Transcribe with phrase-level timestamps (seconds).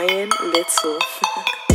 [0.00, 0.98] Brian Little.